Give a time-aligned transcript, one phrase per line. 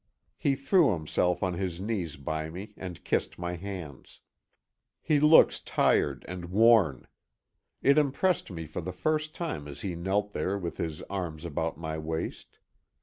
[0.35, 4.19] He threw himself on his knees by me and kissed my hands.
[4.99, 7.05] He looks tired and worn.
[7.83, 11.77] It impressed me for the first time as he knelt there with his arms about
[11.77, 12.57] my waist.